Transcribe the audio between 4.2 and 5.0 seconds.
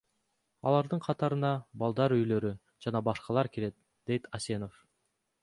Асенов.